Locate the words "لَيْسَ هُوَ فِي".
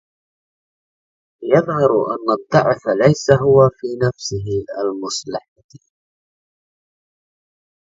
3.03-3.87